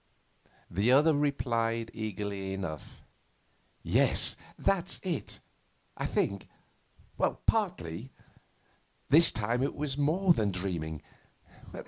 [0.71, 3.03] The other replied eagerly enough.
[3.83, 5.39] 'Yes, that's it,
[5.95, 6.47] I think
[7.45, 8.09] partly.
[9.09, 11.03] This time it was more than dreaming.